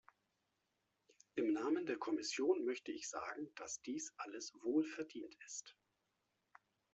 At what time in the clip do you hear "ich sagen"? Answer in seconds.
2.91-3.53